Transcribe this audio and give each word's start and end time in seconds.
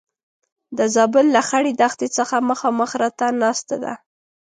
د 0.77 0.79
زابل 0.95 1.25
له 1.35 1.41
خړې 1.47 1.71
دښتې 1.81 2.07
څخه 2.17 2.35
مخامخ 2.49 2.89
راته 3.01 3.25
ناسته 3.41 3.75
ده. 3.83 3.93